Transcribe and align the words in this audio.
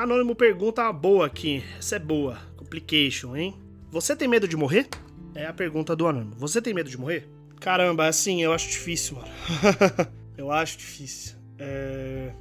Anônimo 0.00 0.34
pergunta 0.34 0.80
uma 0.80 0.94
boa 0.94 1.26
aqui. 1.26 1.62
Essa 1.78 1.96
é 1.96 1.98
boa. 1.98 2.38
Complication, 2.56 3.36
hein? 3.36 3.54
Você 3.90 4.16
tem 4.16 4.26
medo 4.26 4.48
de 4.48 4.56
morrer? 4.56 4.88
É 5.34 5.44
a 5.44 5.52
pergunta 5.52 5.94
do 5.94 6.06
Anônimo. 6.06 6.34
Você 6.36 6.62
tem 6.62 6.72
medo 6.72 6.88
de 6.88 6.96
morrer? 6.96 7.28
Caramba, 7.60 8.06
assim, 8.06 8.42
eu 8.42 8.50
acho 8.54 8.70
difícil, 8.70 9.16
mano. 9.16 9.28
eu 10.38 10.50
acho 10.50 10.78
difícil. 10.78 11.36
É... 11.58 12.32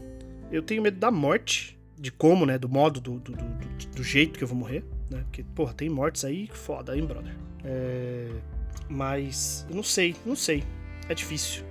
Eu 0.49 0.61
tenho 0.61 0.81
medo 0.81 0.97
da 0.97 1.11
morte. 1.11 1.77
De 1.97 2.13
como, 2.13 2.45
né? 2.45 2.57
Do 2.57 2.69
modo, 2.69 3.01
do, 3.01 3.19
do, 3.19 3.33
do, 3.33 3.87
do 3.93 4.03
jeito 4.05 4.39
que 4.39 4.43
eu 4.45 4.47
vou 4.47 4.57
morrer. 4.57 4.85
Né? 5.11 5.19
Porque, 5.23 5.43
porra, 5.43 5.73
tem 5.73 5.89
mortes 5.89 6.23
aí 6.23 6.49
foda, 6.53 6.95
hein, 6.95 7.05
brother? 7.05 7.35
É... 7.65 8.29
Mas, 8.87 9.67
não 9.69 9.83
sei, 9.83 10.15
não 10.25 10.37
sei. 10.37 10.63
É 11.09 11.13
difícil. 11.13 11.65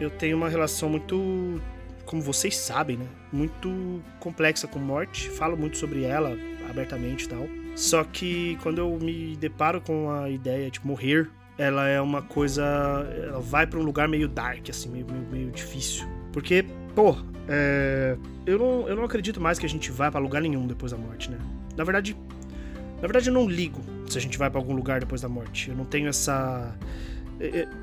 Eu 0.00 0.10
tenho 0.10 0.36
uma 0.36 0.48
relação 0.48 0.88
muito 0.88 1.60
como 2.08 2.22
vocês 2.22 2.56
sabem, 2.56 2.96
né? 2.96 3.06
Muito 3.30 4.02
complexa 4.18 4.66
com 4.66 4.78
morte. 4.78 5.28
Falo 5.28 5.56
muito 5.56 5.76
sobre 5.76 6.04
ela 6.04 6.36
abertamente 6.68 7.26
e 7.26 7.28
tal. 7.28 7.46
Só 7.76 8.02
que 8.02 8.56
quando 8.62 8.78
eu 8.78 8.98
me 8.98 9.36
deparo 9.36 9.80
com 9.82 10.10
a 10.10 10.28
ideia 10.30 10.70
de 10.70 10.84
morrer, 10.84 11.30
ela 11.58 11.86
é 11.86 12.00
uma 12.00 12.22
coisa. 12.22 12.64
Ela 13.22 13.40
vai 13.40 13.66
para 13.66 13.78
um 13.78 13.82
lugar 13.82 14.08
meio 14.08 14.26
dark, 14.26 14.70
assim, 14.70 14.88
meio, 14.88 15.06
meio, 15.06 15.26
meio 15.30 15.50
difícil. 15.50 16.08
Porque, 16.32 16.64
pô, 16.94 17.14
é, 17.46 18.16
eu, 18.46 18.58
não, 18.58 18.88
eu 18.88 18.96
não 18.96 19.04
acredito 19.04 19.38
mais 19.38 19.58
que 19.58 19.66
a 19.66 19.68
gente 19.68 19.92
vai 19.92 20.10
para 20.10 20.18
lugar 20.18 20.40
nenhum 20.40 20.66
depois 20.66 20.92
da 20.92 20.98
morte, 20.98 21.30
né? 21.30 21.38
Na 21.76 21.84
verdade, 21.84 22.16
na 22.96 23.02
verdade 23.02 23.28
eu 23.28 23.34
não 23.34 23.46
ligo 23.46 23.82
se 24.08 24.16
a 24.16 24.20
gente 24.20 24.38
vai 24.38 24.48
para 24.48 24.58
algum 24.58 24.74
lugar 24.74 24.98
depois 24.98 25.20
da 25.20 25.28
morte. 25.28 25.68
Eu 25.68 25.76
não 25.76 25.84
tenho 25.84 26.08
essa 26.08 26.74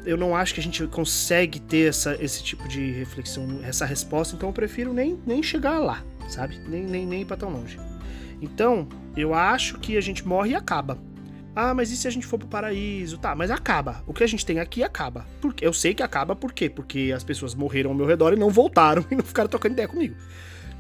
eu 0.06 0.18
não 0.18 0.36
acho 0.36 0.54
que 0.54 0.60
a 0.60 0.64
gente 0.64 0.86
consegue 0.88 1.60
ter 1.60 1.90
essa, 1.90 2.18
esse 2.22 2.44
tipo 2.44 2.68
de 2.68 2.92
reflexão, 2.92 3.60
essa 3.64 3.86
resposta, 3.86 4.36
então 4.36 4.50
eu 4.50 4.54
prefiro 4.54 4.94
nem, 4.94 5.20
nem 5.26 5.42
chegar 5.42 5.80
lá, 5.80 6.04
sabe? 6.28 6.60
Nem, 6.68 6.84
nem, 6.84 7.06
nem 7.06 7.22
ir 7.22 7.26
pra 7.26 7.38
tão 7.38 7.50
longe. 7.50 7.80
Então, 8.42 8.88
eu 9.16 9.34
acho 9.34 9.80
que 9.80 9.98
a 9.98 10.02
gente 10.02 10.28
morre 10.28 10.52
e 10.52 10.56
acaba. 10.56 11.00
Ah, 11.56 11.74
mas 11.74 11.90
e 11.90 11.96
se 11.96 12.06
a 12.06 12.12
gente 12.12 12.28
for 12.28 12.38
pro 12.38 12.50
paraíso? 12.50 13.18
Tá, 13.18 13.34
mas 13.34 13.50
acaba. 13.50 14.04
O 14.06 14.14
que 14.14 14.26
a 14.26 14.28
gente 14.28 14.46
tem 14.46 14.60
aqui 14.60 14.84
acaba. 14.84 15.26
Porque 15.40 15.66
eu 15.66 15.72
sei 15.72 15.94
que 15.94 16.04
acaba 16.04 16.36
por 16.36 16.52
quê? 16.52 16.70
Porque 16.70 17.14
as 17.16 17.24
pessoas 17.24 17.56
morreram 17.56 17.92
ao 17.92 17.96
meu 17.96 18.06
redor 18.06 18.34
e 18.34 18.36
não 18.36 18.50
voltaram 18.50 19.06
e 19.10 19.16
não 19.16 19.24
ficaram 19.24 19.50
trocando 19.50 19.74
ideia 19.74 19.88
comigo. 19.88 20.16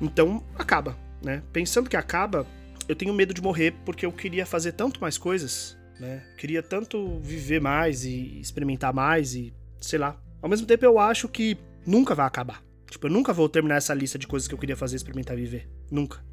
Então, 0.01 0.43
acaba, 0.59 0.97
né? 1.23 1.41
Pensando 1.53 1.89
que 1.89 1.95
acaba, 1.95 2.45
eu 2.89 2.95
tenho 2.95 3.13
medo 3.13 3.33
de 3.33 3.41
morrer 3.41 3.73
porque 3.85 4.05
eu 4.05 4.11
queria 4.11 4.45
fazer 4.45 4.73
tanto 4.73 4.99
mais 4.99 5.17
coisas 5.17 5.77
né? 5.99 6.23
Queria 6.37 6.61
tanto 6.61 7.19
viver 7.19 7.61
mais 7.61 8.05
e 8.05 8.39
experimentar 8.39 8.93
mais 8.93 9.35
e 9.35 9.53
sei 9.79 9.99
lá. 9.99 10.19
Ao 10.41 10.49
mesmo 10.49 10.67
tempo 10.67 10.85
eu 10.85 10.99
acho 10.99 11.27
que 11.27 11.57
nunca 11.85 12.13
vai 12.13 12.25
acabar. 12.25 12.63
Tipo, 12.89 13.07
eu 13.07 13.11
nunca 13.11 13.33
vou 13.33 13.49
terminar 13.49 13.75
essa 13.75 13.93
lista 13.93 14.17
de 14.17 14.27
coisas 14.27 14.47
que 14.47 14.53
eu 14.53 14.57
queria 14.57 14.75
fazer, 14.75 14.95
experimentar 14.95 15.35
viver. 15.35 15.67
Nunca. 15.91 16.23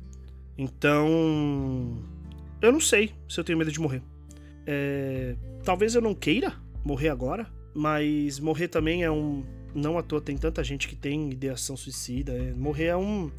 Então, 0.57 2.03
eu 2.61 2.71
não 2.71 2.81
sei 2.81 3.13
se 3.29 3.41
eu 3.41 3.45
tenho 3.45 3.59
medo 3.59 3.73
de 3.73 3.81
morrer. 3.81 4.03
É... 4.67 5.35
Talvez 5.65 5.95
eu 5.95 6.03
não 6.03 6.15
queira 6.15 6.55
morrer 6.85 7.09
agora, 7.09 7.51
mas 7.75 8.39
morrer 8.39 8.69
também 8.69 9.03
é 9.03 9.11
um. 9.11 9.45
Não 9.75 9.97
à 9.97 10.03
toa 10.03 10.21
tem 10.21 10.37
tanta 10.37 10.63
gente 10.63 10.87
que 10.87 10.95
tem 10.95 11.31
ideação 11.31 11.77
suicida. 11.77 12.33
É... 12.33 12.53
Morrer 12.53 12.87
é 12.87 12.97
um. 12.97 13.31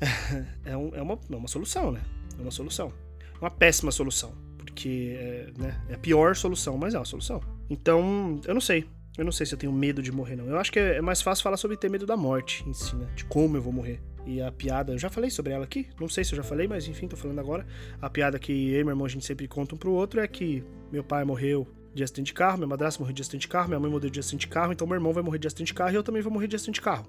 é, 0.64 0.76
um... 0.76 0.94
é, 0.94 1.02
uma... 1.02 1.18
é 1.30 1.36
uma 1.36 1.48
solução, 1.48 1.90
né? 1.90 2.02
É 2.38 2.42
uma 2.42 2.50
solução. 2.50 2.92
Uma 3.40 3.50
péssima 3.50 3.90
solução 3.90 4.32
porque 4.72 5.16
é, 5.18 5.50
né, 5.56 5.80
é 5.88 5.94
a 5.94 5.98
pior 5.98 6.34
solução, 6.34 6.76
mas 6.78 6.94
é 6.94 6.98
uma 6.98 7.04
solução. 7.04 7.40
Então, 7.68 8.40
eu 8.46 8.54
não 8.54 8.60
sei. 8.60 8.86
Eu 9.16 9.24
não 9.26 9.32
sei 9.32 9.44
se 9.44 9.54
eu 9.54 9.58
tenho 9.58 9.72
medo 9.72 10.02
de 10.02 10.10
morrer, 10.10 10.34
não. 10.34 10.46
Eu 10.46 10.56
acho 10.58 10.72
que 10.72 10.78
é, 10.78 11.00
mais 11.02 11.20
fácil 11.20 11.42
falar 11.42 11.58
sobre 11.58 11.76
ter 11.76 11.90
medo 11.90 12.06
da 12.06 12.16
morte 12.16 12.66
em 12.66 12.72
si, 12.72 12.96
né? 12.96 13.06
De 13.14 13.26
como 13.26 13.58
eu 13.58 13.62
vou 13.62 13.72
morrer. 13.72 14.00
E 14.24 14.40
a 14.40 14.50
piada, 14.50 14.92
eu 14.92 14.98
já 14.98 15.10
falei 15.10 15.30
sobre 15.30 15.52
ela 15.52 15.64
aqui, 15.64 15.88
não 16.00 16.08
sei 16.08 16.24
se 16.24 16.32
eu 16.32 16.36
já 16.36 16.42
falei, 16.42 16.66
mas 16.66 16.88
enfim, 16.88 17.06
tô 17.06 17.16
falando 17.16 17.38
agora. 17.38 17.66
A 18.00 18.08
piada 18.08 18.38
que 18.38 18.52
eu 18.52 18.80
e 18.80 18.84
meu 18.84 18.92
irmão 18.92 19.04
a 19.04 19.08
gente 19.08 19.26
sempre 19.26 19.46
conta 19.46 19.74
um 19.74 19.78
pro 19.78 19.92
outro 19.92 20.20
é 20.20 20.26
que 20.26 20.64
meu 20.90 21.04
pai 21.04 21.24
morreu 21.24 21.66
de 21.92 22.02
acidente 22.02 22.28
de 22.28 22.32
carro, 22.32 22.56
minha 22.56 22.68
madrasta 22.68 23.00
morreu 23.00 23.12
de 23.12 23.20
acidente 23.20 23.42
de 23.42 23.48
carro, 23.48 23.68
minha 23.68 23.80
mãe 23.80 23.90
morreu 23.90 24.08
de 24.08 24.20
acidente 24.20 24.46
de 24.46 24.52
carro, 24.52 24.72
então 24.72 24.86
meu 24.86 24.94
irmão 24.94 25.12
vai 25.12 25.22
morrer 25.22 25.38
de 25.38 25.46
acidente 25.48 25.66
de 25.68 25.74
carro 25.74 25.90
e 25.90 25.96
eu 25.96 26.02
também 26.02 26.22
vou 26.22 26.32
morrer 26.32 26.46
de 26.46 26.56
acidente 26.56 26.76
de 26.76 26.80
carro. 26.80 27.04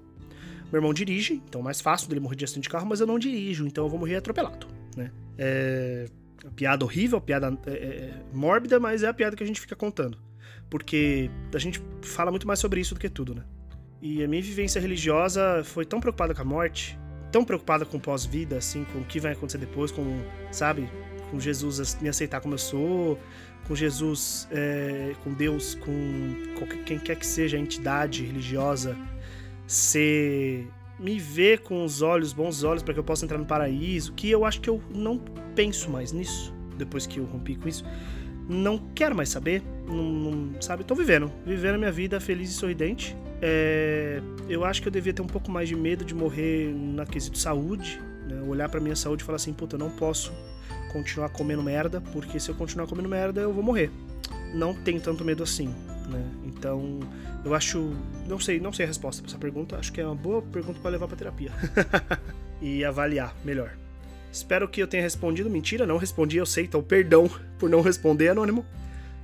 Meu 0.72 0.80
irmão 0.80 0.92
dirige, 0.92 1.40
então 1.48 1.60
é 1.60 1.64
mais 1.64 1.80
fácil 1.80 2.08
dele 2.08 2.20
morrer 2.20 2.36
de 2.36 2.44
acidente 2.44 2.64
de 2.64 2.68
carro, 2.68 2.84
mas 2.84 3.00
eu 3.00 3.06
não 3.06 3.18
dirijo, 3.18 3.64
então 3.64 3.84
eu 3.84 3.88
vou 3.88 3.98
morrer 3.98 4.16
atropelado, 4.16 4.66
né? 4.96 5.12
É 5.38 6.06
piada 6.54 6.84
horrível, 6.84 7.20
piada 7.20 7.56
é, 7.66 7.70
é, 7.70 8.22
mórbida, 8.32 8.78
mas 8.78 9.02
é 9.02 9.08
a 9.08 9.14
piada 9.14 9.36
que 9.36 9.42
a 9.42 9.46
gente 9.46 9.60
fica 9.60 9.76
contando. 9.76 10.18
Porque 10.68 11.30
a 11.52 11.58
gente 11.58 11.82
fala 12.02 12.30
muito 12.30 12.46
mais 12.46 12.58
sobre 12.58 12.80
isso 12.80 12.94
do 12.94 13.00
que 13.00 13.08
tudo, 13.08 13.34
né? 13.34 13.44
E 14.00 14.22
a 14.22 14.28
minha 14.28 14.42
vivência 14.42 14.80
religiosa 14.80 15.62
foi 15.64 15.84
tão 15.84 16.00
preocupada 16.00 16.34
com 16.34 16.42
a 16.42 16.44
morte, 16.44 16.98
tão 17.32 17.44
preocupada 17.44 17.84
com 17.84 17.98
pós-vida, 17.98 18.58
assim, 18.58 18.84
com 18.84 18.98
o 18.98 19.04
que 19.04 19.18
vai 19.18 19.32
acontecer 19.32 19.58
depois, 19.58 19.90
com, 19.90 20.22
sabe, 20.52 20.88
com 21.30 21.40
Jesus 21.40 21.98
me 22.00 22.08
aceitar 22.08 22.40
como 22.40 22.54
eu 22.54 22.58
sou, 22.58 23.18
com 23.66 23.74
Jesus, 23.74 24.46
é, 24.50 25.14
com 25.24 25.32
Deus, 25.32 25.74
com 25.74 26.54
qualquer, 26.58 26.84
quem 26.84 26.98
quer 26.98 27.16
que 27.16 27.26
seja 27.26 27.56
a 27.56 27.60
entidade 27.60 28.24
religiosa, 28.24 28.96
ser 29.66 30.68
me 30.98 31.18
ver 31.18 31.60
com 31.60 31.84
os 31.84 32.02
olhos, 32.02 32.32
bons 32.32 32.62
olhos, 32.62 32.82
para 32.82 32.94
que 32.94 33.00
eu 33.00 33.04
possa 33.04 33.24
entrar 33.24 33.38
no 33.38 33.46
paraíso, 33.46 34.12
que 34.12 34.30
eu 34.30 34.44
acho 34.44 34.60
que 34.60 34.70
eu 34.70 34.80
não 34.94 35.18
penso 35.54 35.90
mais 35.90 36.12
nisso, 36.12 36.54
depois 36.76 37.06
que 37.06 37.18
eu 37.18 37.24
rompi 37.24 37.56
com 37.56 37.68
isso. 37.68 37.84
Não 38.48 38.78
quero 38.94 39.14
mais 39.14 39.30
saber, 39.30 39.62
não, 39.86 40.04
não 40.04 40.62
sabe? 40.62 40.84
Tô 40.84 40.94
vivendo, 40.94 41.32
vivendo 41.46 41.76
a 41.76 41.78
minha 41.78 41.92
vida 41.92 42.20
feliz 42.20 42.50
e 42.50 42.54
sorridente. 42.54 43.16
É, 43.40 44.20
eu 44.48 44.64
acho 44.64 44.82
que 44.82 44.88
eu 44.88 44.92
devia 44.92 45.12
ter 45.12 45.22
um 45.22 45.26
pouco 45.26 45.50
mais 45.50 45.68
de 45.68 45.74
medo 45.74 46.04
de 46.04 46.14
morrer 46.14 46.72
na 46.74 47.06
quesito 47.06 47.38
saúde, 47.38 48.00
né? 48.28 48.42
olhar 48.42 48.68
para 48.68 48.80
minha 48.80 48.96
saúde 48.96 49.22
e 49.22 49.26
falar 49.26 49.36
assim, 49.36 49.52
puta, 49.52 49.76
eu 49.76 49.78
não 49.80 49.90
posso 49.90 50.32
continuar 50.92 51.28
comendo 51.30 51.62
merda, 51.62 52.00
porque 52.00 52.38
se 52.38 52.50
eu 52.50 52.54
continuar 52.54 52.86
comendo 52.86 53.08
merda 53.08 53.40
eu 53.40 53.52
vou 53.52 53.62
morrer. 53.62 53.90
Não 54.54 54.72
tenho 54.72 55.00
tanto 55.00 55.24
medo 55.24 55.42
assim, 55.42 55.74
né? 56.08 56.24
Então, 56.44 57.00
eu 57.44 57.54
acho. 57.54 57.92
Não 58.26 58.38
sei, 58.38 58.60
não 58.60 58.72
sei 58.72 58.84
a 58.84 58.88
resposta 58.88 59.22
para 59.22 59.30
essa 59.30 59.38
pergunta. 59.38 59.76
Acho 59.76 59.92
que 59.92 60.00
é 60.00 60.06
uma 60.06 60.14
boa 60.14 60.42
pergunta 60.42 60.78
para 60.80 60.90
levar 60.90 61.08
para 61.08 61.16
terapia. 61.16 61.52
e 62.60 62.84
avaliar 62.84 63.34
melhor. 63.44 63.76
Espero 64.32 64.68
que 64.68 64.82
eu 64.82 64.86
tenha 64.86 65.02
respondido. 65.02 65.48
Mentira, 65.48 65.86
não 65.86 65.96
respondi, 65.96 66.38
eu 66.38 66.46
sei, 66.46 66.64
então 66.64 66.82
perdão 66.82 67.30
por 67.58 67.70
não 67.70 67.80
responder, 67.80 68.28
anônimo. 68.28 68.64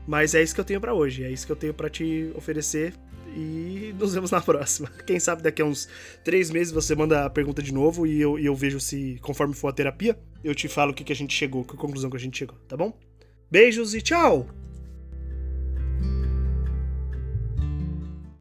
Mas 0.07 0.35
é 0.35 0.43
isso 0.43 0.55
que 0.55 0.61
eu 0.61 0.65
tenho 0.65 0.81
para 0.81 0.95
hoje, 0.95 1.25
é 1.25 1.31
isso 1.31 1.47
que 1.47 1.53
eu 1.53 1.57
tenho 1.57 1.75
para 1.75 1.91
te 1.91 2.33
oferecer 2.35 2.95
e 3.37 3.95
nos 3.99 4.15
vemos 4.15 4.31
na 4.31 4.41
próxima. 4.41 4.91
Quem 5.07 5.21
sabe 5.21 5.43
daqui 5.43 5.63
a 5.63 5.65
uns 5.65 5.89
três 6.25 6.51
meses 6.51 6.73
você 6.73 6.95
manda 6.95 7.25
a 7.25 7.31
pergunta 7.31 7.63
de 7.63 7.73
novo 7.73 8.07
e 8.07 8.21
eu, 8.21 8.39
e 8.39 8.47
eu 8.47 8.55
vejo 8.55 8.81
se, 8.81 9.19
conforme 9.21 9.55
for 9.55 9.69
a 9.69 9.73
terapia, 9.73 10.19
eu 10.43 10.55
te 10.55 10.69
falo 10.69 10.93
o 10.93 10.95
que, 10.95 11.05
que 11.05 11.13
a 11.13 11.17
gente 11.17 11.35
chegou, 11.35 11.65
que 11.65 11.77
conclusão 11.77 12.11
que 12.11 12.17
a 12.17 12.21
gente 12.21 12.39
chegou, 12.39 12.57
tá 12.67 12.77
bom? 12.77 12.99
Beijos 13.51 13.95
e 13.95 14.03
tchau! 14.03 14.60